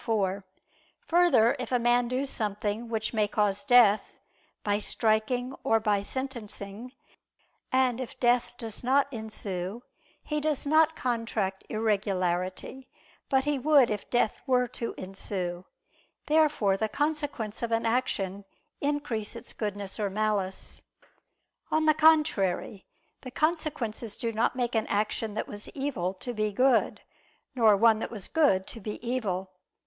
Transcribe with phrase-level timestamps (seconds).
[0.03, 0.43] 4:
[1.09, 4.13] Further, if a man do something which may cause death,
[4.63, 6.93] by striking, or by sentencing,
[7.71, 9.83] and if death does not ensue,
[10.23, 12.89] he does not contract irregularity:
[13.29, 15.65] but he would if death were to ensue.
[16.25, 18.43] Therefore the consequence of an action
[18.79, 20.81] increase its goodness or malice.
[21.69, 22.87] On the contrary,
[23.21, 27.01] The consequences do not make an action that was evil, to be good;
[27.53, 29.51] nor one that was good, to be evil.